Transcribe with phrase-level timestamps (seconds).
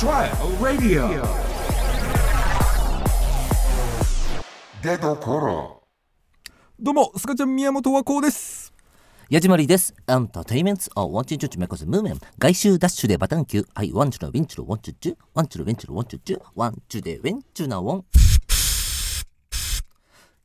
[0.00, 1.22] Trial Radio
[4.82, 5.82] 出どころ
[6.80, 8.72] どうもスカちゃん宮本和光です
[9.28, 9.94] ヤジマリです。
[10.08, 12.20] エンターテイメントをワンチュチュチメコスムーメン。
[12.38, 13.66] 外周ダッシュでバタンキュー。
[13.74, 15.16] はい、ワンチュラウィンチュルワンチュチュ。
[15.34, 16.42] ワンチュルウィンチュルワンチュチュ。
[16.54, 18.04] ワンチュでウィンチュなウォン。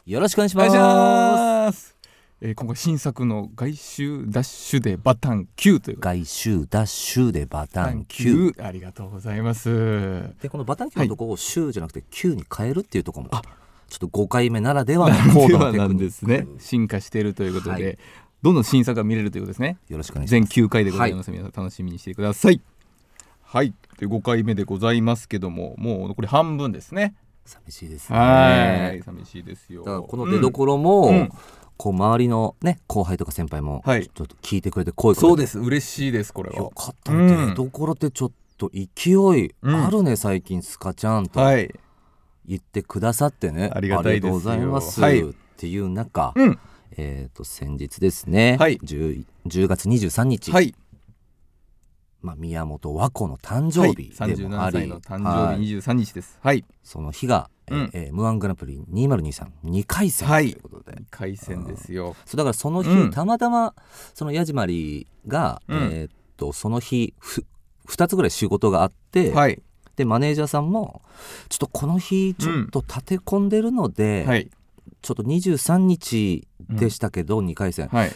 [0.06, 1.96] よろしくお願いします。
[2.42, 6.00] えー、今回新作の外周ダッシュでバタン Q という。
[6.02, 8.04] 外周ダッシュでバタン。
[8.06, 10.34] Q ありがとうございます。
[10.42, 13.42] で、このバタンキューのとこをシューじゃなくて Q に変えるっていうところも、
[13.88, 17.98] ちょっと5回目ならではの高度なテクニですね進化しているということで、はい。
[18.42, 19.78] どんどん新作が見れるということですね。
[19.88, 20.60] よろしくお願いし全ます。
[20.60, 22.60] 9回でございます、皆さん楽しみにしてください。
[23.44, 23.74] はい。
[23.98, 27.16] で5回目でございますけどももう残り半分ですね。
[27.46, 28.20] 寂しいですね。
[28.20, 29.02] はい。
[29.04, 29.86] 寂しいですよ。
[29.86, 31.30] だからこの出所も、うん
[31.78, 35.28] こう周りのね後輩とか先輩もちょはいっと聞いてくれて声かけて。
[35.30, 35.60] そうです。
[35.60, 36.56] 嬉しいですこれは。
[36.56, 37.28] よかったうん。
[37.28, 41.40] ね、出所ってちょっと勢いあるね、最近スカちゃんと。
[41.40, 41.74] はい。
[42.48, 46.60] 言ってくださってね、ありがたいありがとうございます、はいっていう中、うん。
[46.98, 48.78] えっ、と先日ですね、はい。
[48.78, 50.76] 10, 10月23日、はい。
[52.22, 55.58] まあ、宮本和子の誕生日はい、でもあり、37歳の誕はい。
[55.58, 56.40] 生日23日です。
[56.42, 56.66] はい。
[56.84, 57.90] その日が、えーうん。
[57.94, 60.50] えー M1 グランプリ20232回戦とはい。
[60.50, 62.16] いうことで、回戦ですよ。
[62.26, 63.12] そうだからその日、うん。
[63.12, 63.74] たまたま
[64.14, 65.78] その矢島りが、うん。
[65.78, 67.46] えーっとその日ふ
[67.88, 69.62] 2つぐらい仕事があって、はい。
[69.96, 71.02] でマネージャーさんも
[71.48, 74.50] ちょっとこの日ちょっと立て込んでるので、はい。
[75.02, 78.12] ちょっと23日でしたけど、2回戦はい。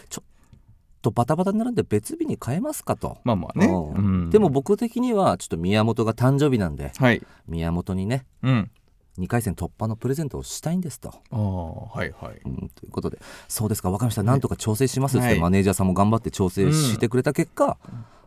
[1.02, 3.16] とバタバタになるんで別日に変えますかと。
[3.24, 3.90] まあまあね、うん。
[3.92, 4.30] うん。
[4.30, 7.22] でも僕的にはちょっと宮本が誕生日なんではい。
[7.48, 8.70] 宮本にねうん
[9.18, 11.10] 2回戦突破のプレゼントをしたいんですと。
[11.10, 12.40] ああはいはい。
[12.44, 13.18] うん、ということで。
[13.48, 13.90] そうですか。
[13.90, 14.22] 分かりました。
[14.22, 15.40] なんとか調整しますって、はい。
[15.40, 17.78] マネージャーさんも頑張って調整してくれた結果、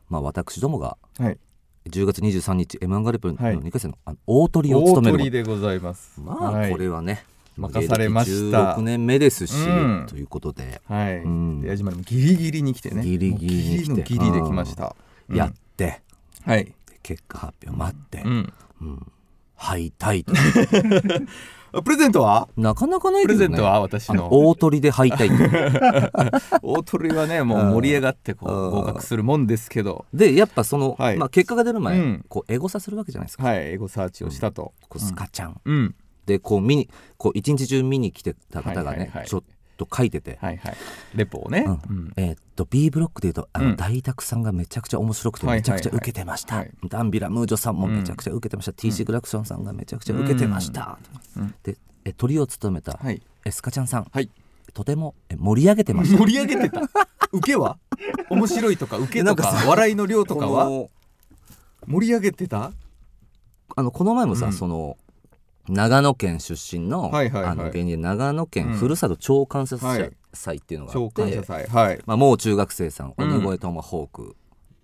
[0.10, 1.38] まあ、私どもがはい。
[1.90, 3.58] 10月23日 m 1グランプリのはい。
[3.58, 5.18] 2回戦のあの大トリを大務める。
[5.20, 6.20] 鳥でございます。
[6.22, 7.26] まあ、はいこれはね
[7.58, 8.76] 任されました。
[8.76, 10.06] 16年目ですし、うん。
[10.08, 11.62] ということで、はい、うん。
[11.62, 13.04] で矢島でもギリギリに来てね。
[13.04, 14.04] ギリギリに来て。
[14.04, 14.96] ギリのギリで来ました、
[15.30, 15.36] うん。
[15.36, 16.02] やって。
[16.46, 19.12] はい、で結果発表待って、うん、うん
[19.64, 20.26] 敗退
[21.84, 22.50] プレゼントは？
[22.56, 23.38] なかなかないけどね。
[23.40, 24.28] プレゼントは私の。
[24.32, 25.28] 大鳥で敗退
[26.62, 30.06] 大鳥はねもう盛り上がってこう合格するもんですけど。
[30.14, 31.18] でやっぱその、はい。
[31.18, 32.26] まあ、結果が出る前、うん。
[32.30, 35.96] こうエゴサするわけじゃないですか、はいエゴサーチをしたと、こうスカちゃん、うん
[36.28, 39.28] でこう見にこう一日中見に来てた方がね、はいはいはい。
[39.28, 39.44] ちょっ
[39.78, 40.76] と書いてて、はいはい。
[41.16, 41.72] レポをね、うん。
[41.72, 42.14] うん。
[42.16, 43.76] えーっと B ブロックでいうとあの、うん。
[43.76, 45.78] 大沢さんがめちゃくちゃ面白くてはいはいはい。
[45.78, 46.72] めちゃくちゃ受けてました、はい。
[46.88, 51.00] ダンビラムージョさんもめちゃくちゃ受けてました、TC グラクションさんがめちゃくちゃ受けてました、
[51.38, 51.56] うん。
[51.64, 53.22] でえトリを務めた、はい。
[53.46, 54.30] エスカちゃんさん、はい。
[54.74, 56.18] とてもえ盛り上げてました。
[56.18, 56.82] 盛り上げてた。
[57.32, 57.78] 受けは？
[58.30, 60.88] 面白いとか受けとかなんかさ笑いの量とかは？
[61.86, 62.72] 盛り上げてた？
[63.76, 64.54] あのこの前もさ、うん。
[64.54, 64.98] その
[65.70, 67.52] 長野県出身の,、はいはいはい。
[67.52, 68.74] あの芸人で長野県うん。
[68.74, 72.02] ふるさと超感謝はい祭っていうのがあ超って、感謝祭はい。
[72.06, 74.36] まあ、もう中学生さんうん鬼越トマホーク、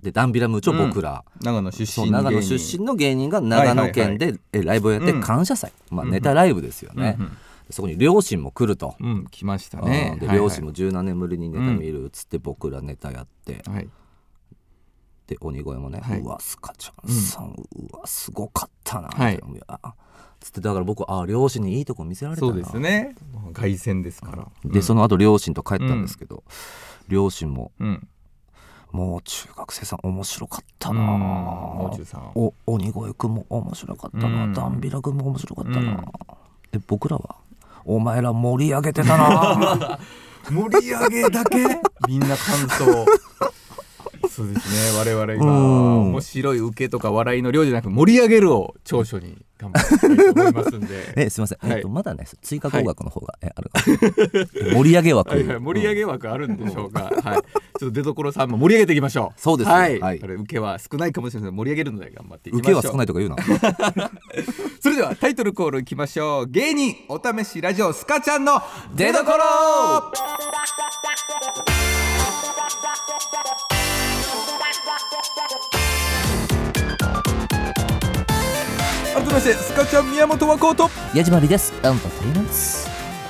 [0.01, 5.22] でダンビラムーチョ僕ら、長野出そう身長野出身の芸人が長野県でえライブをやってうん。
[5.22, 7.31] 感謝祭、まあ、うんネタライブですよね、うん
[7.72, 10.09] そこに両親も来ると、うん、うん来ましたね。
[10.13, 10.19] うん。
[10.19, 10.46] ではいはい。
[10.46, 13.88] 両親も十何年ぶりにネタ見るっつって僕らネタやって、はい
[15.29, 16.19] で鬼越もね、はい。
[16.22, 19.40] うわスカちゃんさん、うわすごかったな、はい。
[20.40, 22.47] つってだから僕あ両親にいいとこ見せられたな。
[22.51, 23.13] そうですね。
[23.53, 24.47] 凱旋ですから。
[24.66, 26.44] でその後両親と帰ったんですけど、
[27.07, 28.07] 両親もうん。
[28.91, 30.97] もう中学生さん面白かったうん。
[30.97, 31.03] な、
[32.34, 34.53] お鬼越くんも面白かったな、うん。
[34.53, 35.97] ダンビラくんも面白かったな、うん。
[36.72, 37.35] で僕らは
[37.85, 40.00] お前ら盛り上げてたな。
[40.50, 41.57] 盛り上げだけ？
[42.07, 43.06] みんな感想
[44.29, 46.09] そうですね我々今うん。
[46.12, 51.13] 面白い受けとか笑いの量じゃなく盛り上げるを長所に頑張っていきたいと思いますんで。
[51.17, 51.78] えすいません、はい。
[51.78, 53.72] えっとまだね追加工学の方が、えある
[54.73, 57.41] 盛り 上げ枠、はいはい、盛り上げ枠あるんでしょうか、 はい、
[57.79, 59.41] ちょっと出所さんも盛り上げていきましょう。
[59.41, 60.17] そうですよはい、はい。
[60.17, 62.82] 受けは少ないかもしれないので盛り上げるので頑張っていきま受しょう。
[62.82, 63.37] けは少ないとか言うな。
[64.79, 66.46] それではタイトルコールいきましょう。
[66.47, 68.61] 芸人お試しラジオスカちゃんの
[68.96, 69.25] 出所
[79.29, 81.72] 改めましてスカちゃん宮本和光と矢島りです。
[81.76, 82.52] エンターテインメント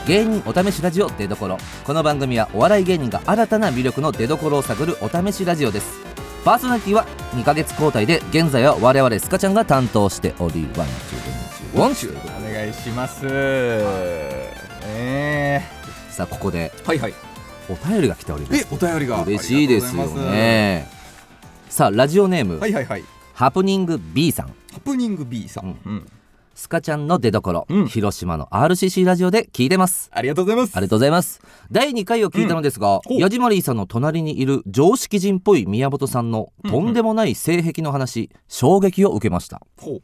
[0.07, 1.57] 芸人お試しラジオ出所。
[1.83, 5.99] この番組はお笑い芸人が新たな魅力の出所を探るお試しラジオです。
[6.45, 10.85] パーソナリティは2ヶ月交代で現在は我々スカちゃんが担当しておりワ
[11.89, 13.23] ンチューお願いします。
[13.25, 14.53] え
[16.11, 17.13] さあここでー、はいはい。
[17.69, 18.55] お便りが来ております。
[18.55, 19.21] えお便りが。
[19.23, 20.87] 嬉しいですよね。
[21.69, 23.03] さあラジオネーム、はいはいはい。
[23.33, 26.05] ハプニング B さんハプニング B さん、うん。
[26.53, 27.87] スカちゃんの出所、うん。
[27.87, 30.11] 広島の RCC ラジオで聞いてます。
[30.13, 30.75] ありがとうございます。
[30.75, 31.41] ありがとうございます。
[31.71, 33.19] 第2回を聞いたのですが、ほう。
[33.19, 39.61] ヤジマリーさんの隣にいる常識人っぽい宮本さんのうんとんでもない性癖の話、衝撃を受けました。
[39.77, 40.01] ほ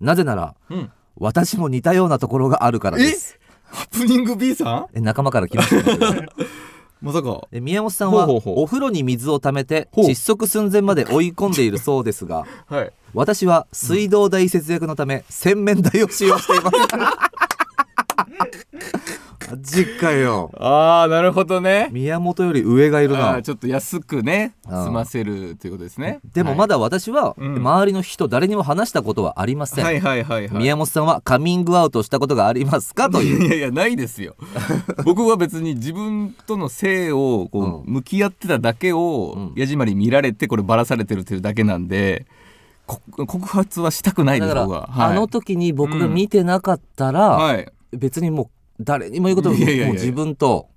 [0.00, 3.38] なぜならう、うん、私も似たようなところがあるからです。
[3.64, 4.86] ハプニング B さん？
[4.92, 6.14] え仲間から来ました。
[6.20, 6.28] ね
[7.00, 7.48] まさか。
[7.50, 8.64] え宮本さんはほうほうほう。
[8.64, 10.04] お風呂に水を溜めてほう。
[10.06, 16.76] 窒息寸前まで追い込んでいるそうですが はい私は水道代節約のため洗面台を使用しています。
[19.52, 20.50] マジかよ。
[20.56, 21.90] ああなるほどね。
[21.92, 23.42] 宮本より上がいるな。
[23.42, 26.20] ちょっと安くね済ませるということですね。
[26.32, 27.56] でもまだ私はうん。
[27.56, 30.58] 周りの人誰にも話したことはありません、はいはいはいはい。
[30.58, 33.10] 宮本さんはカミングアウトしたことがありますか？
[33.10, 33.46] という。
[33.46, 34.36] いやいやないですよ。
[35.04, 39.52] 僕は別に自分との性をこう向き合ってただけを、うん。
[39.54, 42.32] 矢島に見られてこればらされてるというだけなんでこ
[43.26, 47.72] 告発はしたくないです僕は、はい、あの時に僕が見てなかったら、はい。
[47.92, 50.68] 別にもう誰にも言うことももう自分と。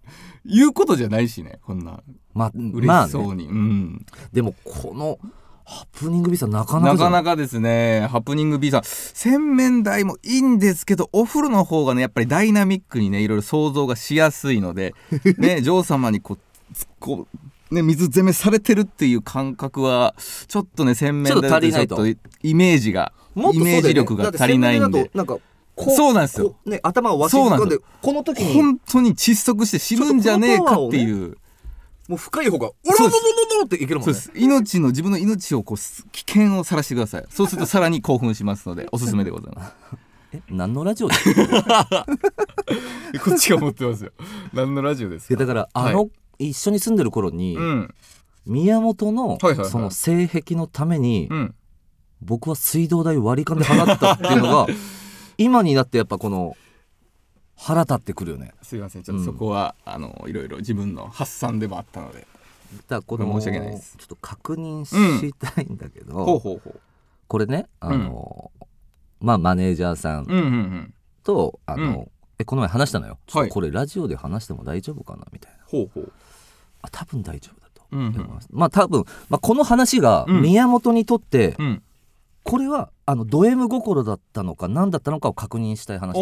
[0.46, 2.02] 言うことじゃないしねこんな。
[2.34, 4.06] ま嬉まあねしそうに、うん。
[4.32, 5.18] でもこの
[5.64, 8.08] ハプニングビザなかなかなかなかですね。
[8.12, 14.94] ハプニングさん洗面台もいいんですけどお風呂の方がねやっぱりダイナミックにねいろいろ想像がしやすいので
[15.38, 17.40] ね 女王様にこうつこう
[17.76, 20.16] ね水攻めされてるっていう感覚は
[20.48, 22.18] ちょっとね洗面台だちょっとイ
[22.56, 23.52] メージがね。
[23.54, 25.12] イメージ力が足りないんで。
[25.14, 25.38] なんか
[25.76, 26.56] こそうなんですよ。
[26.66, 31.38] ね頭をわしづかんでこの時に本当に窒息して死ぬんじゃねえかっていう。
[32.08, 34.16] もう深い方が「おらそうですらららら」っていけるもんね。
[34.36, 37.26] 命の自分の命をこうす危険をさらしてください。
[37.30, 39.74] そうするとさらに興奮しますので おすすめでございます。
[40.34, 41.34] え何のラジオです
[41.64, 42.06] か？
[43.26, 44.12] こっちが思ってますよ。
[44.54, 47.94] 何のラジオですいやだからあの、一緒に住んでる頃に、うん。
[48.46, 49.70] 宮本のはいはいはい。
[49.70, 51.56] その性癖のために、うん。
[52.22, 54.68] 僕は水道代割り勘で払ったっていうのが
[55.38, 56.56] 今になってやっぱこの
[57.56, 58.54] 腹立ってくるよね。
[58.62, 59.04] すいません。
[59.04, 62.28] ちょっとそこは、あのいろいろ自分の発散でもあったので。
[62.88, 63.98] だこの申し訳ないです。
[63.98, 66.76] ちょっと確認したいんだけど、ほうほうほ
[67.28, 68.52] これねあの、
[69.20, 70.94] まあマネージャーさんううんうんうん。
[71.24, 72.08] と、あの、うん。
[72.38, 73.18] えこの前話したのよ、
[73.50, 75.60] これラジオで話しても大丈夫かなみたいな。
[75.66, 76.12] ほうほう。
[76.12, 76.25] あ
[76.92, 78.08] 多分大丈夫だと、うんうん。
[78.16, 78.48] 思います。
[78.52, 80.42] まあ多分、まあ、この話がうん。
[80.42, 81.84] 宮本にとって、うん。
[82.44, 86.22] これはあのド M 心だったのか何だったのかを確認したい話なんだけ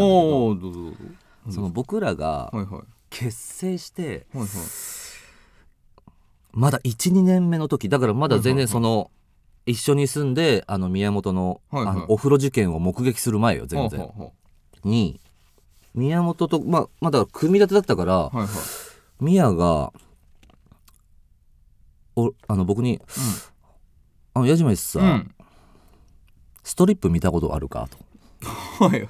[1.49, 2.81] どその僕らがはいはい。
[3.09, 4.49] 結成してはいはい。
[6.53, 8.67] まだ12年目の時だからまだ全はいはいはい。
[8.67, 9.11] 然その
[9.65, 11.95] 一緒に住んであの宮本の,、はいはい。
[11.95, 14.09] あのお風呂事件を目撃する前よ全然。
[14.85, 15.19] に
[15.93, 18.47] 宮本と、まあ、まだ組み立てだったから、うはいはい。
[19.19, 19.93] 宮が
[22.15, 23.01] おあの僕に
[24.33, 25.35] 「あの矢島さ、うんうん。
[26.63, 27.97] ストリップ見たことあるか?」と。
[28.85, 29.09] はいはい。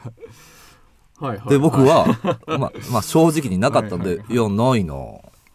[1.17, 1.49] はいはい。
[1.49, 2.05] で僕は、
[2.47, 4.95] まあ、まあ正直になかったんで「はいいやないな。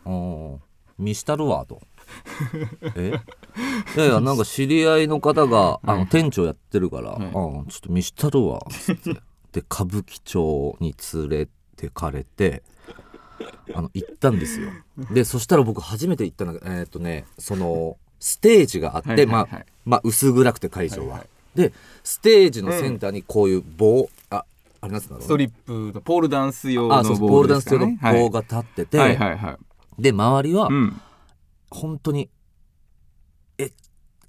[0.06, 0.60] うん
[0.98, 1.80] 見したるわ」と。
[2.96, 3.12] え？
[3.96, 7.24] いやいや なんか知り合いの方が、あの店長やってるから「はい。
[7.24, 7.30] うん
[7.66, 9.14] ちょっと見したるわ」つって。
[9.50, 12.62] で歌舞伎町に連れてかれて
[13.74, 14.70] あの行ったんですよ。
[15.10, 19.48] でそしたら僕初めて行ったのがえーっとねそのステージがあって、はいはいはい。
[19.48, 21.28] まあまあ薄暗くて会場は、はいはい。
[21.54, 21.72] で
[22.02, 24.44] ステージのセンターにこういう棒、あ
[24.80, 27.44] あれなんだろうストリップのポールダンス用の棒
[28.30, 29.58] が立ってて、はいはいは
[29.98, 30.02] い。
[30.02, 31.00] で周りはうん。
[31.70, 32.30] 本当に
[33.58, 33.70] え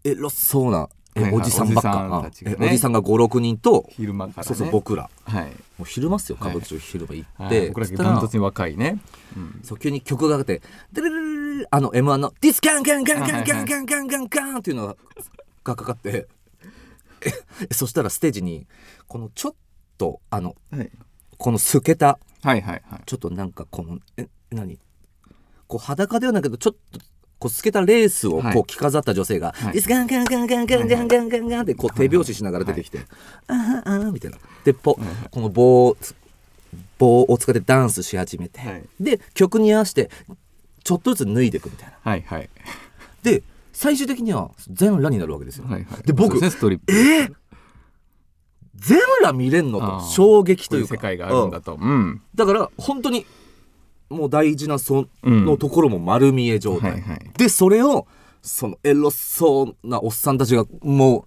[0.04, 0.90] エロそうな
[1.34, 2.24] おじさんばっか。
[2.26, 2.58] おじさんがね。
[2.60, 4.44] あえおじさんが56人と、昼間からね。
[4.48, 5.10] そうそう僕ら。
[5.26, 5.46] はい。
[5.46, 6.38] もう昼間っすよ。
[6.40, 6.56] 歌はい。
[6.56, 7.50] 舞伎町昼間行っはい。
[7.50, 9.00] て、僕らダントツに若いね。
[9.36, 9.60] うん。
[9.64, 10.62] そう急に曲がかかって
[10.92, 14.96] デレレレレレあの M1 の「ディスカンカンカンカンカンカンカンカンカン」っていうのが
[15.64, 16.28] がかかって
[17.22, 18.66] えそしたらステージに
[19.08, 19.56] このちょっ
[19.98, 20.90] とあのはい
[21.38, 24.80] この透けたはいはいはいちょっとなんかこのえ何
[25.68, 27.00] こう裸ではないけどちょっと
[27.40, 28.54] こう透けたレースをはい。
[28.54, 33.00] こう着飾った女性がはい「ディスカンカンカンカンカンカンカンカンカン」ってこう手拍子しながら出てきて
[33.48, 34.38] 「あーあー」みたいな。
[34.64, 35.00] でポ
[35.32, 35.98] この棒を
[36.98, 38.84] 棒を使ってダンスし始めて、はい。
[39.00, 40.10] で曲に合わせて
[40.84, 41.94] ちょっとずつ脱いでいくみたいな。
[42.02, 42.50] はいはい。
[43.24, 43.44] で
[43.74, 46.04] 最終的には全裸になるわけですよ、はいはい。
[46.04, 46.94] で僕ストリップ。
[46.94, 47.34] えー
[48.76, 51.78] 全裸見れんのと衝撃ことういうか世界があるんだと。
[51.80, 52.22] うん。
[52.34, 53.26] だから本当に
[54.10, 57.32] もう大事なそうんのところも丸見え状態、はいはい。
[57.38, 58.08] でそれを
[58.42, 61.26] そのエロそうなおっさんたちがも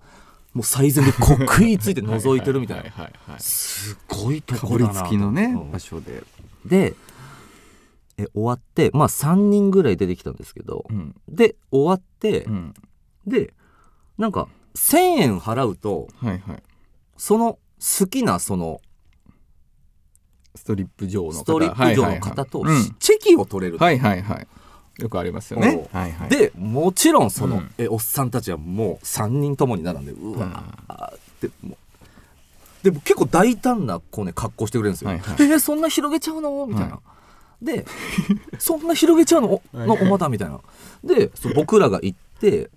[0.54, 3.38] うもう最前でこう食いついて覗いてるみたいな。
[3.38, 5.70] すごいとこだなつきのねうん。
[5.72, 6.22] 場所で。
[6.66, 6.94] で
[8.18, 11.14] え終わってまあ3人ぐらい出てきたんですけど、うん。
[11.28, 12.74] で終わって、うん。
[13.26, 13.54] で
[14.18, 16.62] なんか1,000円払うとはいはい。
[17.16, 18.80] その好きなその
[20.54, 21.34] ストリップ上の方。
[21.34, 22.88] ストリップ上の方とはいはいはい。
[22.88, 22.96] うん。
[22.98, 23.84] チェキを取れると。
[23.84, 24.46] はいはいはい。
[24.98, 25.88] よくありますよね。
[25.92, 26.28] はいはい。
[26.28, 27.70] でもちろんその、うん。
[27.78, 31.14] えおっさんたちはもう3人ともに並んでうわー。
[31.14, 31.76] ってもう
[32.84, 35.36] でも結構大胆なこうね格好してくれるんですよ、はいはい。
[35.38, 36.66] えーそんな広げちゃうの？
[36.66, 37.00] みたいな、
[37.62, 37.86] で
[38.58, 39.62] そんな広げちゃうの？
[39.72, 40.60] おのおまだみたいな。
[41.04, 42.70] でそう僕らが行って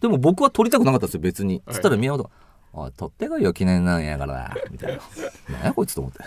[0.00, 1.62] でも僕は撮りたくなかったんですよ別に。
[1.70, 2.30] つったら宮本が
[2.72, 5.02] 「おい撮ってこいよ記念なんやから」みたいな
[5.50, 6.20] 「何やこいつ」と思って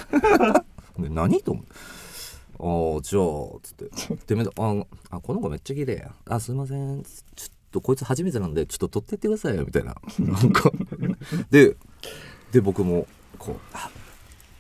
[1.00, 1.42] で何？
[1.42, 1.72] と思って。
[2.60, 4.36] ああじゃあつって。
[4.62, 6.14] ああこの子めっちゃ綺麗や。
[6.28, 7.04] あすいません。
[7.04, 7.12] ちょ
[7.50, 9.66] っとこいつ初めてなんでちょっと撮ってってくださいよ。
[9.66, 9.96] みたいな。
[10.20, 10.72] なんか。
[11.50, 11.76] で
[12.52, 13.08] で僕も
[13.40, 13.90] こうあ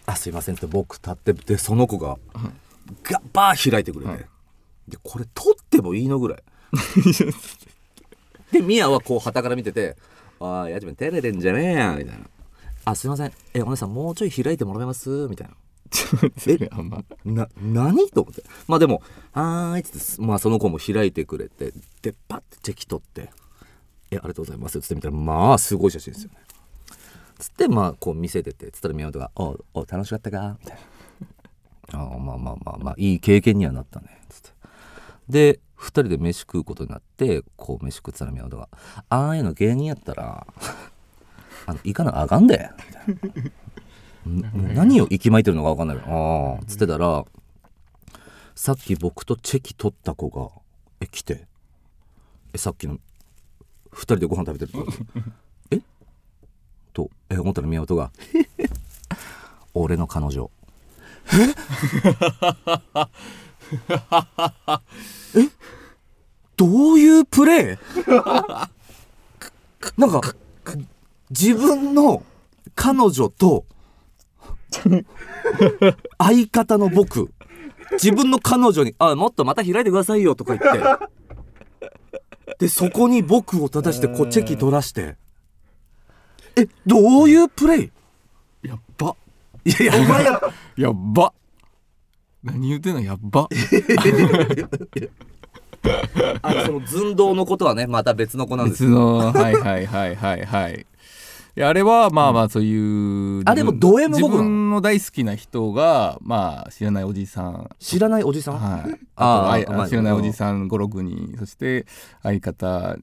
[0.08, 0.56] あすいません。
[0.56, 2.18] って僕立ってでその子が
[3.04, 4.25] ガッバー開いてくれて、はい。
[4.88, 6.44] でこれ撮ってもいいのぐらい。
[8.52, 9.96] でミヤはこう旗から見てて
[10.40, 12.28] 「ああやじめ照れてんじゃねえや」みたいな
[12.86, 13.32] 「あすいません。
[13.54, 15.54] えお姉さんもうちょい開いてもらえます?」みたいな
[16.48, 17.04] えあんま。
[17.26, 18.44] な何と思って？
[18.68, 19.02] まあでも
[19.34, 23.32] 「はーい」っつってまあその子も開いてくれてでパッてチェキ取って
[24.12, 26.38] 「えありがとうございます」っつってみたらまあすごい写真ですよね。
[27.40, 30.78] つってまあこう見せててつったら宮本が「おお楽しかったか?」みたい
[31.94, 34.50] な「ああまあまあまあまあいい経験にはなったね」つって。
[35.30, 38.70] で2人で飯食うことになってこう飯食ってたら宮本が
[39.10, 40.48] 「ああいうの芸人やったら
[41.66, 42.70] あの行かなあかんで」
[43.16, 43.52] みたいな。
[44.30, 44.74] ん。
[44.75, 45.98] 何を息巻いてるのか分かんない。
[45.98, 47.25] ああつってたら
[48.56, 50.50] さっき僕とチェキ取った子が
[51.01, 51.48] え来て。
[52.53, 53.00] えさっきの
[53.94, 54.86] 2人でご飯食べてると
[55.75, 55.82] え？
[56.94, 58.12] とえ思ったら宮本が
[59.74, 60.51] 「俺の彼女」
[61.34, 61.38] え？
[65.42, 65.50] え？
[66.56, 68.70] どういうプレー
[69.98, 70.22] なんか
[71.32, 72.24] 自分の
[72.75, 73.65] 彼女と
[76.18, 77.32] 相方の僕
[77.94, 80.80] 自分の彼女に「あもっとまた開いてくださいよ」とか言って。
[82.60, 85.15] でそこに僕を立たしてこうチェキ取らして。
[86.56, 87.92] えどういうプレイ？
[88.63, 89.15] やっば。
[89.65, 90.42] いやいやお前や
[90.77, 91.34] やっば。
[92.44, 93.01] 何言うてんの？
[93.01, 93.48] やっば。
[96.42, 100.86] あのその寸胴のことはねまた別の子なんです別のはいはいはいはいはいい
[101.60, 107.70] やあれはまあまあそういう、あでもド M 自僕なの分の大好きな人がまあ知らないおじさん。
[107.80, 111.86] 知らないおじさん、はい、あ ーあとあまあ知らないおじさん56人そして
[112.24, 112.98] 相方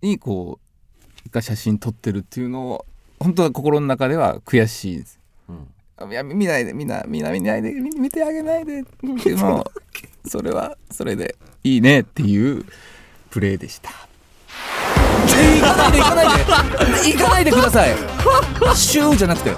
[0.00, 0.60] にこ
[1.26, 2.86] うが写真撮ってるっていうのを
[3.18, 5.20] 本当は心の中では悔しいです。
[5.48, 5.66] うん。
[5.96, 8.82] あいや見ないでみんなみんな見ないで見見てあげないで。
[9.24, 9.64] でも
[10.26, 12.64] それはそれでいいねっていう
[13.30, 13.90] プレーでした。
[13.90, 14.11] え
[15.26, 17.94] 行かないで行かないで行かないでください。
[18.76, 19.54] シューじゃなくて。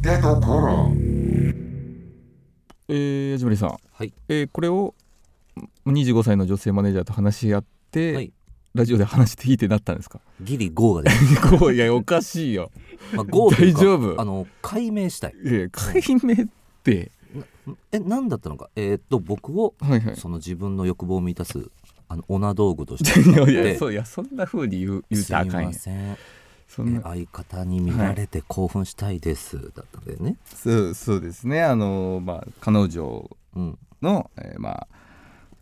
[0.00, 0.92] 出どころ
[2.90, 4.12] えー、矢島さん、はい。
[4.28, 4.94] えーこれを
[5.86, 8.32] 25歳の女性マネージャーと話し合って、はい。
[8.74, 10.20] ラジオで話していいってなったんですか？
[10.40, 12.70] ギリゴーが出る、 こういやおかしいよ。
[13.14, 14.20] まあ、ゴーというか大丈夫？
[14.20, 15.34] あの解明したい。
[15.44, 16.46] いや解明っ
[16.82, 17.10] て。
[17.92, 18.70] え何だったのか？
[18.76, 20.16] えーっと僕をはいはい。
[20.16, 21.70] その自分の欲望を満たす
[22.08, 25.72] あのオナ道具として いやいでやそういやそんな風に言う言うすいたらあかんやん。
[25.72, 26.16] ません
[26.66, 30.36] そん相方に見られて興奮したいです、だったんだよね。
[30.44, 31.62] そうそうですね。
[31.62, 33.78] あのまあ彼女うん。
[34.02, 34.88] の、えーまあ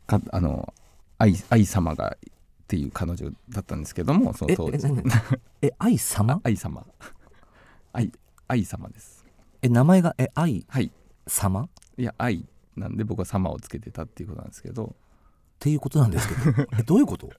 [0.06, 0.72] かあの
[1.18, 4.86] 愛愛様がっていう彼女だったんですけどもそのえ当時。
[4.86, 4.88] え
[5.68, 6.40] え愛様？
[6.44, 6.84] 愛様。
[7.92, 8.12] 愛
[8.48, 9.24] 愛様です。
[9.62, 10.90] え名前がえ愛はい。
[11.26, 11.62] 様？
[11.62, 12.44] っいや愛
[12.76, 14.94] なんで僕は様をつけてたっていうことなんですけど
[15.58, 16.68] ていうことなんですけど。
[16.78, 17.30] えどういうこと？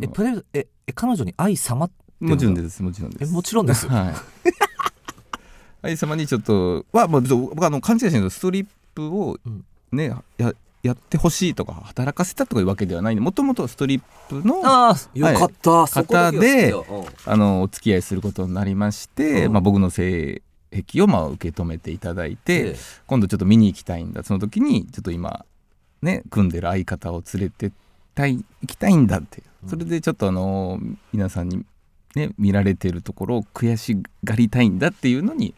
[0.00, 2.82] えプレええ彼女に愛様ってもちろんです。
[2.82, 3.30] もちろんです。
[3.30, 3.88] えもちろんです。
[3.88, 4.14] はい。
[5.82, 9.64] 愛様にちょっとはもう僕あの勘違いしてるんですストリップをうん。
[9.92, 10.52] ね、や
[10.82, 17.06] やってほしいとか働かせたとかいうわけではないんでもともとストリップのああよかった、は知ってよ。
[17.24, 19.52] あのお付き合いすることになりまして、うん。
[19.52, 20.42] まあ、僕の性
[20.88, 22.76] 癖をまあ受け止めていただいて、ええ。
[23.06, 24.22] 今度ちょっと見に行きたいんだ。
[24.22, 25.44] その時にちょっと今
[26.02, 27.72] ね組んでる相方を連れて
[28.14, 29.66] たい行きたいんだってう。
[29.66, 29.68] ん。
[29.68, 30.78] それでちょっとあの
[31.12, 31.64] 皆さんに
[32.14, 35.54] ね見られてるところを悔しがりたいんだっていうのに、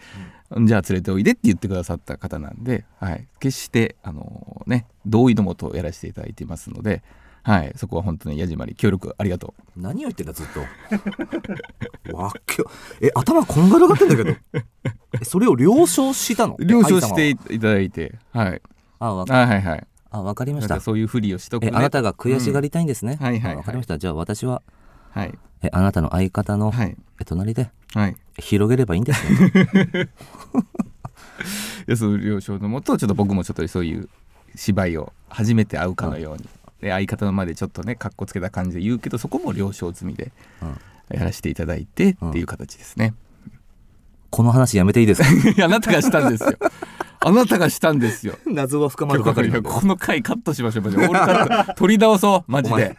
[0.64, 7.02] じゃあ連れておいでって言ってくださった方なんで、はい、決してあのね同意のもとやらせていただいていますので、
[7.42, 9.80] はい、そこは本当に矢島に協力ありがとう。
[9.80, 10.61] 何を言ってんだずっと。
[12.16, 12.62] わっけ
[13.00, 14.30] え頭こんがらがってんだけど。
[15.21, 16.57] えそれを了承したの？
[16.59, 18.62] 了承してえいいただいて、はい、
[18.99, 19.87] あわかはいはいはい。
[20.11, 20.81] あわかりました。
[20.81, 21.71] そういうふりをしとくね。
[21.73, 23.27] えあなたが悔しがりたいんですね、うん。
[23.27, 23.65] はいはいはい。
[23.65, 23.99] かりました。
[23.99, 24.62] じゃあ私は
[25.11, 25.38] はい。
[25.62, 26.97] えあなたの相方の、はい。
[27.21, 28.17] え隣ではい。
[28.38, 30.09] 広げればいいんです よ
[31.87, 34.09] でその了承のもとちょっと僕もちょっとそういう
[34.55, 36.49] 芝居を初めて会うかのように、
[36.81, 40.79] で相方の前でちょっとねかっこつけた感じで言うけどそこも了承済みでうん。
[41.11, 43.15] やらせていただいてっていう形ですね、
[44.30, 45.28] この話やめていいですか？
[45.64, 46.50] あなたがしたんですよ。
[47.20, 48.38] あなたがしたんですよ。
[48.47, 51.02] 謎は深まるばかりこの回カットしましょうマジで。
[51.02, 52.97] オールカット取り直そうマジで。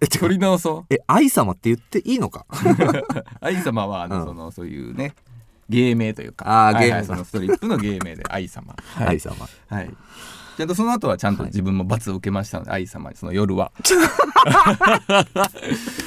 [0.00, 0.94] え取り直そう。
[0.94, 2.46] え愛様って言っていいのか？
[3.40, 4.26] 愛様はあの、うん。
[4.26, 5.14] そのそういうね
[5.68, 6.68] 芸名というか。
[6.68, 8.74] あーはいはい芸名そのストリップの芸名で 愛様。
[8.96, 9.36] はい、愛様。
[9.68, 9.90] はい、
[10.56, 13.70] ちゃんとその後はちゃんと自分も罰を受けましたので、愛様にその夜は。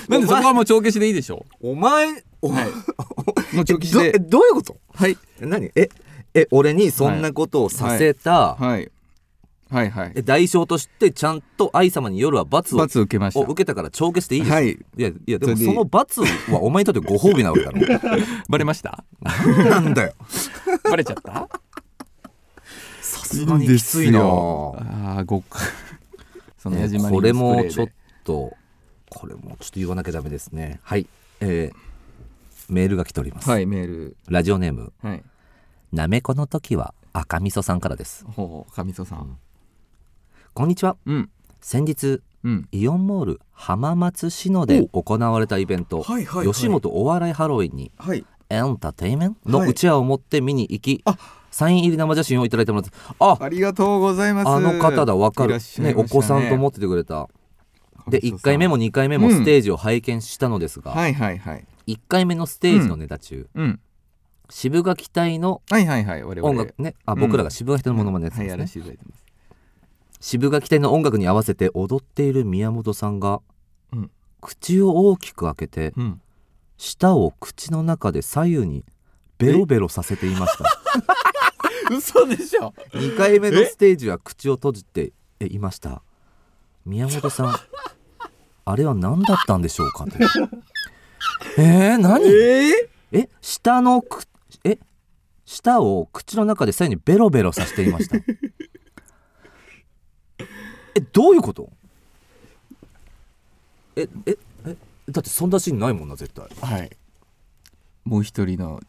[0.09, 4.77] なんでそこはもう帳消しでいいでしょお前おう、はい、もう帳消しどどういうこと？
[4.93, 5.71] はい、え何？
[5.75, 5.89] え
[6.33, 8.91] え俺にそんなことをさせた、はい、
[9.69, 9.89] はい。
[9.89, 10.11] はい。
[10.15, 13.39] え代償としてちゃんと愛様に夜は罰を罰を受けました。
[13.39, 14.49] を受けたから帳消していいです。
[14.49, 14.71] か、はい。
[14.71, 16.27] いやいやでもその罰は
[16.61, 17.79] お前にとってご褒美なわけだろ。
[18.49, 19.03] バレました？
[19.21, 20.13] なんだよ。
[20.83, 21.49] バレちゃった？
[23.01, 24.19] さすがにきついな。
[24.19, 24.23] あ
[25.19, 25.43] あご
[26.57, 27.87] その矢島これもちょっ
[28.23, 28.55] と
[29.09, 30.79] これもちょっと言わなきゃダメですね。
[30.83, 31.07] はい。
[31.41, 31.82] えー
[32.69, 34.17] メールが来ております、はいメール。
[34.27, 34.93] ラジオネーム。
[35.01, 35.23] はい。
[35.91, 38.25] なめこの時は赤味噌さんからです。
[38.25, 39.37] ほう上曽さん。
[40.53, 40.97] こんにちは。
[41.05, 41.29] うん。
[41.61, 42.67] 先日うん。
[42.71, 46.53] イオンモール浜松市野で行われたイベント、はいはいはい。
[46.53, 48.25] 吉本お笑いハロウィンにはい。
[48.49, 49.69] エンターテイメントのはい。
[49.69, 51.17] うちわを持って見に行き、あ。
[51.51, 53.37] サイン入り生写真をいただいてもらってあ。
[53.39, 54.49] ありがとうございます。
[54.49, 55.49] あの方だわかる。
[55.49, 57.29] ねいましたお子さんと持っててくれた。
[58.07, 58.39] で上曽さん。
[58.39, 63.79] 1回目も2回目もステージを拝見したのですが、はいはいはい1回目のステージのネタ中、うん。
[64.49, 66.49] 渋垣隊のはいはいはい我々。
[66.49, 67.19] 音楽ねあうん。
[67.19, 69.25] 僕らが渋垣隊のものまねやってますね、せていただいてます。
[70.19, 73.41] 渋垣隊の音楽に合わせて踊っている宮本さんが、
[73.91, 74.11] うん。
[74.41, 76.21] 口を大きく開けてうん。
[76.77, 78.83] 舌を口の中で左右に
[79.37, 80.65] ベロベロさせていました。
[81.95, 82.73] 嘘でしょ。
[82.91, 86.01] 2回目のステージは口を閉じていました。
[86.85, 87.55] 宮本さん
[88.65, 90.17] あれは何だったんでしょうかと
[91.57, 92.25] えー、何？
[92.27, 94.23] ええ舌のく
[94.63, 94.79] え
[95.45, 98.17] 舌を口の中で左右にベロベロさせていました。
[100.95, 101.69] えどういうこと？
[103.95, 104.75] えええ
[105.09, 106.47] だってそんなシーンないもんな絶対。
[106.61, 106.89] はい。
[108.05, 108.81] もう一人の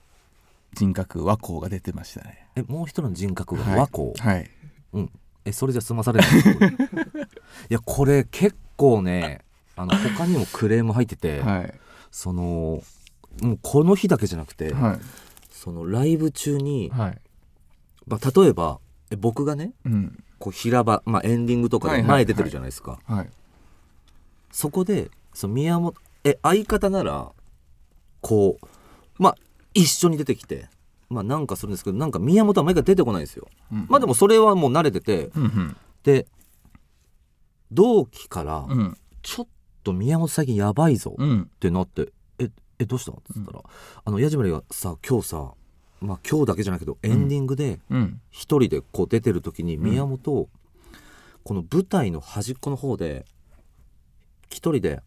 [0.73, 2.47] 人格和光が出てましたね。
[2.57, 3.79] えもう一人の人格がはい。
[3.81, 4.51] 和光、はい。
[4.93, 5.11] うん。
[5.45, 6.41] えそれじゃ済まされない い
[7.69, 9.41] やこれ結構ね
[9.77, 11.75] あの他にもクレーム入ってて、はい
[12.15, 12.81] その
[13.43, 15.01] もうこの日だけじゃなくて、はい。
[15.51, 17.21] そのライブ中に、はい。
[18.07, 18.79] まあ、例えば
[19.11, 20.25] え僕がねうん。
[20.39, 23.31] こう平場、まあ、エンディングとかで前出てるじゃないですか、はい。
[24.53, 27.33] そこでその宮本え相方なら
[28.21, 28.67] こう
[29.19, 29.37] まあ
[29.75, 30.69] 一緒に出てきて
[31.09, 33.87] まあなんかするんですけどなんか宮本は毎回出てこないんですよ、うん。
[33.89, 35.77] まあでもそれはもう慣れててうんうん。
[36.05, 36.27] で
[37.73, 38.97] 同期からうん。
[39.21, 39.47] ちょっ
[39.85, 41.51] と宮本最近やばいぞっうん。
[41.61, 43.61] てなって「ええどうしたの?」っつったら
[44.05, 45.53] 「あの矢島りがさ今日さ
[46.01, 48.21] まあ今日だけじゃないけどエンディングでうん。
[48.31, 50.49] 一人でこう出てる時に宮本、
[51.45, 53.25] この舞台の端っこの方で
[54.51, 55.03] 一人で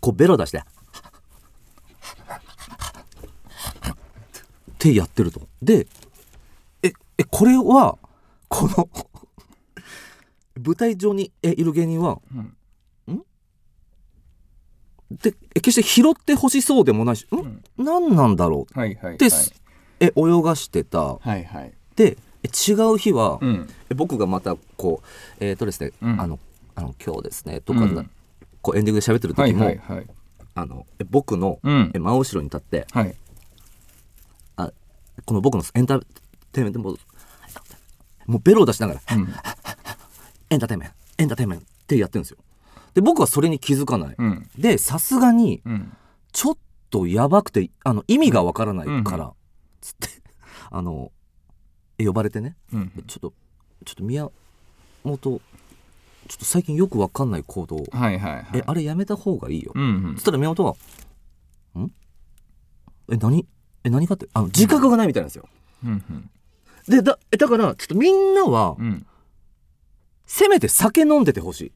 [0.00, 0.62] こうベロ出してっ
[4.78, 5.48] てやってると。
[5.62, 5.86] で
[6.82, 7.98] ええこれは
[8.48, 8.88] この
[10.62, 12.55] 舞台上にえいる芸人はうん
[15.10, 17.62] でえ決して拾ってほしそうでもないしん、ん。
[17.78, 18.78] 何なんだろう？
[18.78, 19.26] はいはいって、
[20.00, 21.00] え泳がしてた。
[21.00, 21.72] はいはい。
[21.94, 23.68] でえ違う日は、うん。
[23.88, 25.02] え僕がまたこ
[25.40, 26.20] うえっ、とですね、うん。
[26.20, 26.38] あの
[26.74, 28.10] あの今日ですねとか、うん。
[28.62, 30.06] こうエンディングで喋ってるはい時も、はいはい
[30.54, 31.92] あのえ僕の、うん。
[31.94, 33.14] え真後ろに立ってはい。
[34.56, 34.72] あ
[35.24, 36.06] この僕のエンター
[36.50, 36.96] テインメントも
[38.26, 39.28] もうベロを出しながらうん。
[40.50, 42.38] エンターテインメントエンターテインメントってやってるんですよ
[42.96, 44.48] で僕はそれに気づかない、うん。
[44.56, 45.92] でさすがにうん。
[46.32, 49.32] ちょっとやばくてあの意味がわからないから、うん。
[49.82, 50.08] つって
[50.70, 51.12] あの
[51.98, 52.56] え呼ばれてね。
[52.72, 52.90] うん。
[53.06, 53.34] ちょっと
[53.84, 54.26] ちょっと宮
[55.04, 58.46] 本ちょっと最近よくわかんない行動はいはいはい。
[58.54, 60.14] えあれやめた方がいいよ、うんうん。
[60.14, 60.74] そしたら宮本は
[61.78, 61.92] 「ん？
[63.12, 63.46] え何？
[63.84, 65.46] え何か?」ってあの自覚がないみたいなんですよ、
[65.84, 66.30] うんうん。
[66.88, 69.06] でだえだからちょっとみんなはうん。
[70.24, 71.72] せめて酒飲んでてほしい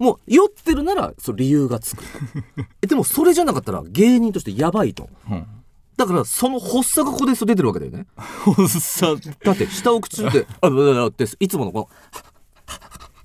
[0.00, 2.02] もう酔ってるならその理由がつく。
[2.82, 5.08] えでもそれじゃなかったら芸人としてやばいと。
[5.30, 5.46] うん。
[5.96, 8.06] だからその発作がここで出てるわけだよね。
[8.46, 11.90] おっさんだって下を口で 「あぶぶっていつものこ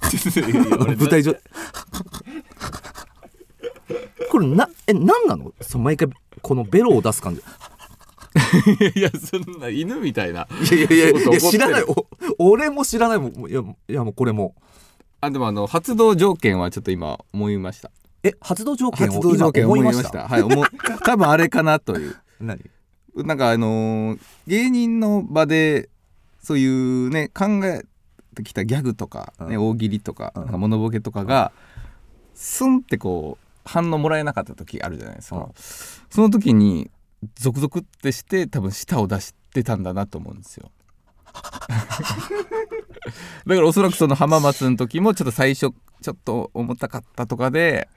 [0.01, 1.39] の舞台上こ
[4.31, 6.09] これなえ何なのそう毎回
[6.41, 7.41] このベロを出す感じ
[8.95, 12.05] いやそんな犬みたいないやいやいや知らないお
[12.37, 14.55] 俺も知らないもんいやいやもうこれも
[15.25, 17.91] あでもあの発動条件はちょっと今思いました。
[18.23, 20.09] え発動条件を発動条件今思いました？
[20.11, 20.27] た。
[20.27, 20.65] はい思う
[21.05, 22.15] 多分あれかなという。
[22.39, 22.59] 何？
[23.15, 25.89] なんかあのー芸人の場で
[26.41, 27.83] そういうね考え
[28.35, 29.69] てきたギャグとか、ねうん。
[29.69, 30.41] 大喜利とか,、うん。
[30.43, 31.51] なんかモノボケとかが、
[32.33, 35.51] スンってこう反応もらえなかった時あるじゃないですか、うん。
[35.55, 36.91] その時に
[37.35, 40.69] ゾクゾクってして多分舌を出してたんだなと思うんですよ
[43.45, 45.71] だからおそらくその浜松の時もちょっと最初
[46.01, 47.87] ちょっと重たかったとかで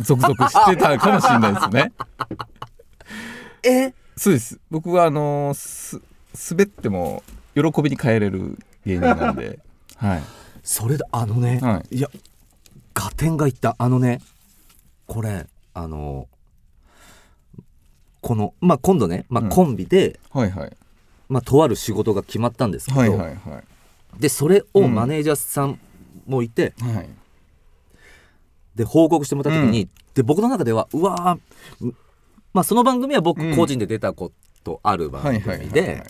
[0.00, 1.92] ゾクゾクしてたかもしれないですね。
[3.62, 3.94] え？
[4.16, 4.58] そうです。
[4.70, 6.00] 僕はあのーす
[6.50, 7.22] 滑っても
[7.54, 9.58] 喜びに変えれる芸人なんで。
[9.96, 10.22] はい。
[10.62, 12.08] それだあのね、、はいや
[12.94, 13.76] 合点がいった。
[13.78, 14.20] あのね
[15.06, 16.28] これあの
[18.20, 19.50] このまあ今度ね、まあ、うん。
[19.50, 20.76] コンビで、はいはい
[21.28, 24.20] まあ、とある仕事が決まったんですけど、はいはいはい。
[24.20, 24.94] でそれをうん。
[24.94, 25.78] マネージャーさん
[26.26, 27.08] もいて、はい。
[28.74, 31.38] で報告してもらった時に、で僕の中ではうわ
[32.52, 33.56] まあその番組は僕うん。
[33.56, 34.32] 個人で出たこ
[34.62, 36.04] とある番はい組で、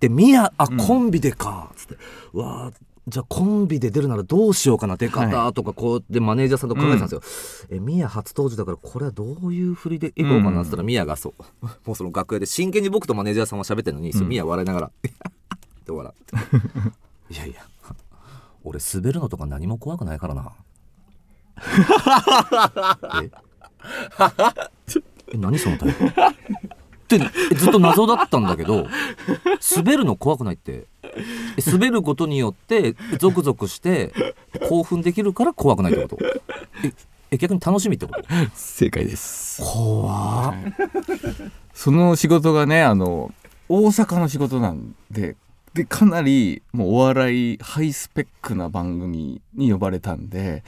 [0.00, 0.76] でミヤあうん。
[0.76, 1.96] コンビでかっつって、
[2.32, 2.74] うわー
[3.06, 14.90] じゃあコンビで出るならどうしようかな出方とかこうでマネージャーさんと考えてたんですよ、えミヤ初登場だからこれはどういう振りでいこうかなっつったら、ミヤがそうもうその楽屋で真剣に僕とマネージャーさんは喋ってるのに、そうミヤ笑いながら っ
[15.84, 17.34] て笑って。
[17.34, 17.66] いやいや
[18.64, 20.52] 俺滑るのとか何も怖くないからな。
[23.22, 23.30] え
[25.34, 25.96] え何その態度？
[27.16, 28.86] ってえずっと謎だったんだけど
[29.76, 30.86] 滑るの怖くないって。
[31.56, 34.12] え滑ることによってゾクゾクして
[34.68, 36.18] 興奮できるから怖くないってこと？
[36.82, 36.92] え
[37.30, 38.22] え逆に楽しみってこと？
[38.54, 39.62] 正解です。
[39.62, 40.54] 怖っ。
[41.72, 43.32] その仕事がねあの
[43.68, 45.36] 大阪の仕事なんで
[45.72, 50.64] でかなりもうお笑いハイスペックな番組に呼ばれたんで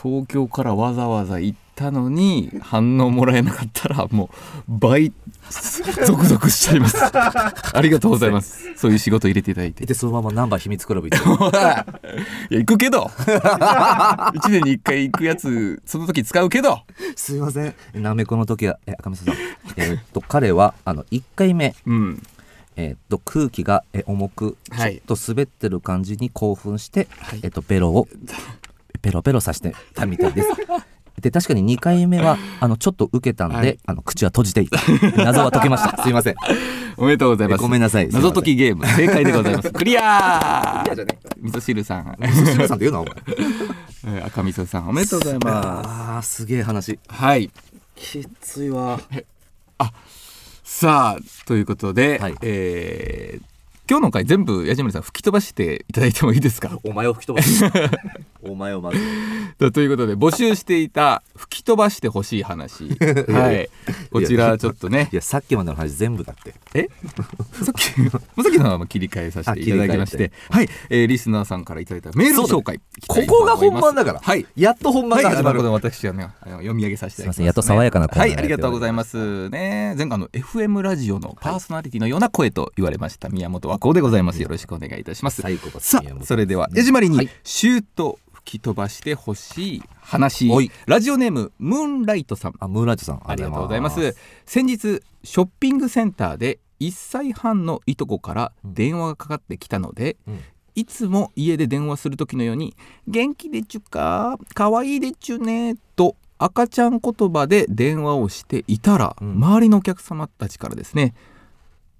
[0.00, 4.30] 東京からわざわざ行ったのに反応もらえなかったらも
[4.68, 5.12] う倍
[6.04, 6.98] ゾクゾクしちゃいます。
[7.04, 8.74] ありがとうございます。
[8.76, 9.86] そういう仕事入れていただいて。
[9.86, 11.56] でそのままナンバー秘密クラブ行って。
[12.54, 13.10] いや行くけど。
[13.18, 16.80] 1年に1回行くやつその時使うけど。
[17.16, 17.74] すいません。
[17.94, 19.34] なめこの時はえ赤水さん。
[19.76, 21.74] えーっと彼はあの1回目。
[21.86, 22.22] うん。
[22.76, 27.40] えーっと空気がえ重くちょはいっと滑ってる感じに興奮して、はい。
[27.42, 28.08] えーっとベロを
[29.04, 30.48] ペロペロさしてたみたいです。
[31.20, 33.78] で確かに2回目はあのちょっと受けたんで、はい。
[33.86, 34.80] あの口は閉じていた。
[35.22, 36.00] 謎は解けました。
[36.02, 36.34] すいません。
[36.96, 37.62] おめでとうございます。
[37.62, 38.08] ごめんなさい。
[38.08, 38.86] 謎解きゲーム。
[38.86, 39.70] 正解でございます。
[39.72, 42.16] クリアいやじゃね味噌汁さん。
[42.20, 43.14] えそしさんって言うなお前。
[44.06, 45.88] えー赤味噌さんおめでとうございます。
[45.88, 46.98] あーすげえ話。
[47.08, 47.50] はい。
[47.94, 48.98] きついわ。
[50.64, 52.34] さあということで、はい。
[52.42, 53.53] えー
[53.88, 56.78] 今日の回全部矢島さん吹き飛ばしていただいてもいいですか？
[56.84, 57.64] お前を吹き飛ばす？
[58.40, 58.98] お前をまず。
[59.72, 62.88] ということで募集していた吹き飛ばしてほしい話。
[63.28, 63.68] はい。
[64.10, 65.10] こちらちょっとね。
[65.12, 66.54] いやさっきまでの話全部だって。
[66.74, 66.88] え？
[67.62, 70.32] さっきさっきの切り替えさせていただきまして。
[70.48, 72.80] はい、えーリスナーさんからいただいたメール紹介。
[73.06, 74.20] ここが本番だから。
[74.22, 74.46] はい。
[74.56, 79.50] やっと本番はい、が始まる、あの私はね、読み上げさせていただきます、すいませんやっと爽やかなはい、ありがとうございます。
[79.50, 84.40] ね、前回の FM ラジオのパーソナリティのような声と言われました、宮本和光でございます。
[84.40, 85.42] よろしくお願いいたします。
[85.80, 90.48] さあ、それでは、江島りにはい、シュート吹き飛ばしてほしい話。
[90.86, 92.54] ラジオネーム、ムーンライトさん。
[92.60, 94.14] あムーライトさんありがとうございます。
[94.46, 100.40] 先日ショッピングセンターで1歳半のいとこから電話がかかってきたので、うん
[100.76, 102.74] いつも家で電話する時のように
[103.06, 111.14] 「元気でちゅかかわいいでちゅね」と赤ちゃん言葉で電話をしていたら、うん周りのお客様たちからですね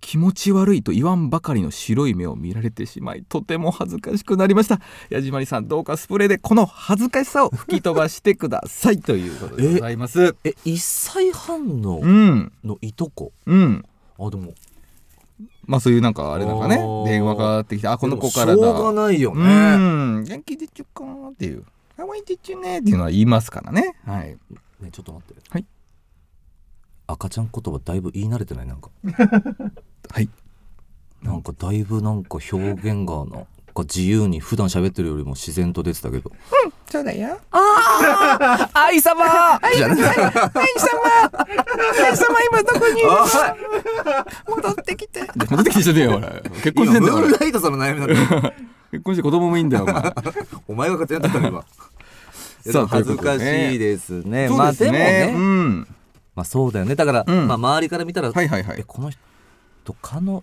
[0.04, 4.78] 気持ち悪いと言わんばかりの白い目を見られてしまいとても恥ずかしくなりました。
[5.08, 10.36] 矢島りさんどうかスプレーでこの恥ずかしさを吹き飛ばしてくださいということでございます。
[10.44, 12.52] え1歳半のうん。
[12.62, 13.32] のいとこ？
[13.46, 13.82] うん。
[14.18, 14.52] あでも。
[15.64, 16.76] まあそういうなんかあれなんかね。
[17.06, 18.62] 電話かかってきてあこの子からだ。
[18.62, 20.24] しょうがないようね、ん。
[20.24, 21.64] 元気でちゅかーっていう。
[21.96, 23.96] かわいいでちゅねっていうのは言いますからね。
[24.04, 24.36] はい。
[24.82, 25.40] ねちょっと待って。
[25.48, 25.64] はい。
[27.06, 28.90] 赤ちゃん言葉だいぶ言い慣れてないなんか
[30.10, 30.28] はい。
[31.22, 36.30] なんかだいぶなんか表現がなんか自由に普段喋ってるよりも自然と出てたけど。
[36.90, 37.38] そうだよ。
[38.72, 39.24] 愛様。
[39.74, 40.30] じゃない愛様。
[42.04, 43.10] 愛様今どこにいる
[44.48, 45.22] 戻ってきて。
[45.34, 48.52] 戻ってきてじゃねえよ俺結婚してんだよ俺ライトさんの悩みなんだ
[48.92, 50.14] 結婚して子供もいいんだよお前。
[50.68, 51.64] お前が勝手にやってたの今。
[52.72, 54.48] そう恥ずかしいですね。
[54.48, 55.88] まあでもね、うん。
[56.36, 56.94] まあそうだよね。
[56.94, 57.48] だから、うん。
[57.48, 58.80] まあ周りから見たら、はいはいはい。
[58.80, 59.18] えこの人
[59.92, 60.42] 彼女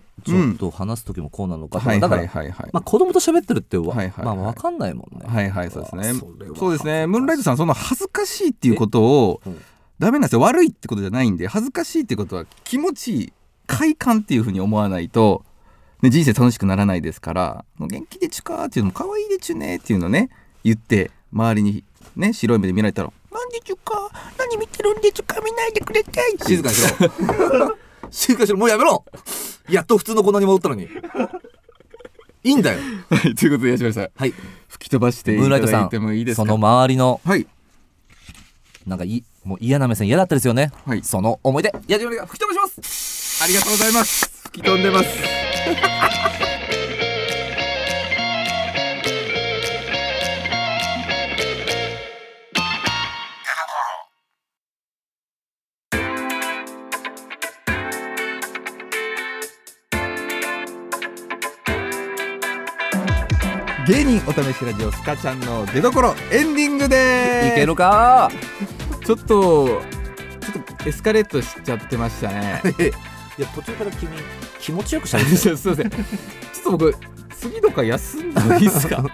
[0.58, 2.46] と話す時もこうなのかとか、だから、はいはい。
[2.46, 2.70] はいはい。
[2.72, 4.36] まあ子供と喋ってるってわ、はいはいはい。
[4.36, 5.26] まあ分かんないもんね。
[5.26, 6.08] はいはいそうですね。
[6.10, 7.06] あそうですね。
[7.06, 9.60] ムーンライトさんその恥ずかしいっていうことをえうん。
[9.98, 10.40] ダメなんですよ。
[10.40, 13.32] 悪いってことじゃないんで恥ずかしいってことは気持ちいい
[13.66, 15.44] 快感っていうふうに思わないと、
[16.02, 20.28] ね、人生楽しくならないですから「元気でちゅか」っていうのも「可愛いでちゅね」っていうのをね
[20.64, 21.84] 言って周りに
[22.16, 25.40] ね白い目で見られたら「なんでちゅか何見てるんでちゅか？
[25.40, 27.76] 見ないでくれて」って 静かにしろ
[28.12, 29.04] 静かにしろもうやめろ。
[29.68, 30.88] やっと普通の粉に戻ったのに。
[32.44, 32.78] いいんだよ。
[33.08, 34.08] はいということで八島さん。
[34.14, 34.34] はい。
[34.68, 36.42] 吹き飛ばしていムーンライトさんてもいいですか？
[36.42, 37.46] その周りのはい。
[38.86, 41.02] なんかいもう嫌な目線嫌だったですよね、はい。
[41.02, 43.44] その思い出矢島が吹き飛ばします。
[43.44, 44.42] ありがとうございます。
[44.48, 45.08] 吹き飛んでます
[63.86, 68.30] 芸人お試しラジオスカちゃんの出所エンディングでいけるか？
[69.00, 72.62] すちょっとちょっとエスカレートしちゃってましたね。
[73.38, 74.10] いや途中から君
[74.60, 75.76] 気持ちよくしゃべって すいません。
[75.76, 76.94] ちょっと僕
[77.36, 79.04] 次とか休んでもいいですか？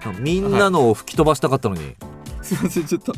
[0.00, 1.94] た みんなのを吹き飛ばしたかったのに、
[2.42, 2.84] すいません。
[2.84, 3.12] ちょっと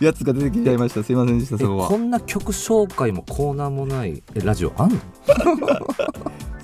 [0.00, 1.02] やつが出てきちゃいました。
[1.02, 1.88] すいませんでしたえそこは。
[1.88, 4.96] こんな曲紹介もコーナーもないえラジオあんの？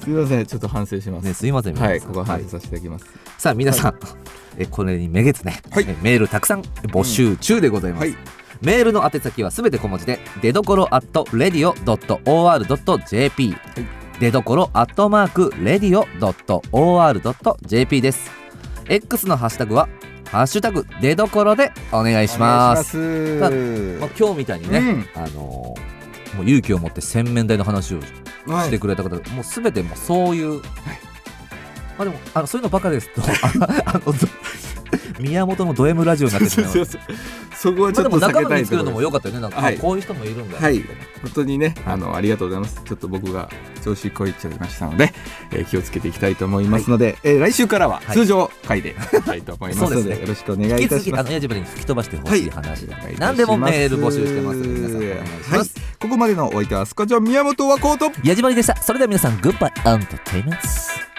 [0.06, 1.90] すいませんちょっと反省します、ねすいません皆さん。
[1.90, 3.06] はいここは反省させていただきます、
[3.38, 3.98] さあ皆さん、
[4.56, 5.86] えこれにめげずね、はい。
[5.88, 8.14] えメールたくさん募集中でございます、はい
[8.62, 13.54] メールの宛先はすべて小文字で出どころ at radio.or.jp
[14.20, 18.30] 出どころ at マーク radio.or.jp です。
[18.88, 19.90] X のハッシュタグは
[20.30, 22.96] ハッシュタグ出どころでお願いします。
[22.96, 23.50] まあ、
[24.18, 25.06] 今日みたいにね、うん。
[25.22, 25.95] あのー
[26.34, 28.00] もう勇気を持って洗面台の話を
[28.46, 28.66] はい。
[28.66, 30.60] してくれた方、もうすべてもうそういう、ま
[32.00, 34.12] あでもあのそういうのばかりですとああのど
[35.18, 36.98] 宮本のド M ラジオになってしまいます
[37.56, 38.94] そこはちょっと避けたいところです。
[38.94, 39.40] も良かったよね。
[39.40, 39.76] なんか、はい。
[39.76, 40.58] あこういう人もいるんだ。
[40.58, 40.84] はい。
[41.22, 42.82] 本当にねあのありがとうございます。
[42.84, 43.48] ちょっと僕が
[43.82, 45.12] 調子こいちゃいましたので、
[45.52, 48.14] えー気をつけていきたいと思いますので、えー来週からははい。
[48.14, 50.20] 通常回でいきたいと思いますので,、そうですね。
[50.20, 55.58] よろしくお願い引き続きあいたしますのヤジバリに吹き飛ばしてほしい話だった何でもメール募集してますので皆さんお願いしはい。
[55.60, 58.76] ます、ここまでのお相手はスカジャン宮本和光とヤジバリでした。
[58.76, 61.15] それでは皆さんグッバイアンターテイメント